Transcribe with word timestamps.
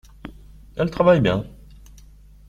Elle 0.77 0.89
travaille 0.89 1.21
bien. 1.21 1.45